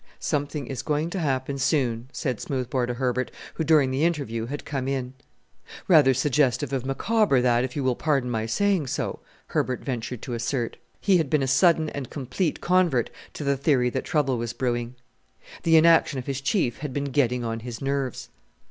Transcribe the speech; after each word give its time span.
"Something 0.17 0.65
is 0.65 0.81
going 0.81 1.11
to 1.11 1.19
happen 1.19 1.59
soon," 1.59 2.09
said 2.11 2.41
Smoothbore 2.41 2.87
to 2.87 2.95
Herbert, 2.95 3.29
who 3.53 3.63
during 3.63 3.91
the 3.91 4.03
interview 4.03 4.47
had 4.47 4.65
come 4.65 4.87
in. 4.87 5.13
"Rather 5.87 6.15
suggestive 6.15 6.73
of 6.73 6.83
Micawber 6.87 7.39
that, 7.39 7.63
if 7.63 7.75
you 7.75 7.83
will 7.83 7.95
pardon 7.95 8.27
my 8.27 8.47
saying 8.47 8.87
so," 8.87 9.19
Herbert 9.45 9.81
ventured 9.81 10.23
to 10.23 10.33
assert. 10.33 10.77
He 10.99 11.17
had 11.17 11.29
been 11.29 11.43
a 11.43 11.47
sudden 11.47 11.91
and 11.91 12.09
complete 12.09 12.61
convert 12.61 13.11
to 13.33 13.43
the 13.43 13.55
theory 13.55 13.91
that 13.91 14.03
trouble 14.05 14.39
was 14.39 14.53
brewing. 14.53 14.95
The 15.61 15.77
inaction 15.77 16.17
of 16.17 16.25
his 16.25 16.41
Chief 16.41 16.79
had 16.79 16.93
been 16.93 17.11
getting 17.11 17.43
on 17.43 17.59
his 17.59 17.79
nerves. 17.79 18.29